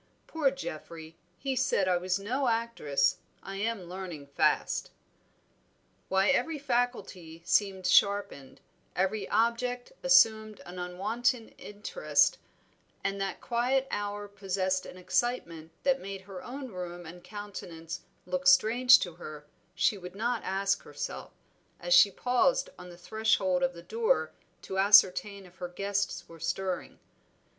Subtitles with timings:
[0.25, 1.15] Poor Geoffrey!
[1.37, 4.89] he said I was no actress; I am learning fast."
[6.09, 8.61] Why every faculty seemed sharpened,
[8.95, 12.39] every object assumed an unwonted interest,
[13.03, 18.47] and that quiet hour possessed an excitement that made her own room and countenance look
[18.47, 19.45] strange to her,
[19.75, 21.31] she would not ask herself,
[21.79, 24.31] as she paused on the threshold of the door
[24.63, 26.97] to ascertain if her guests were stirring.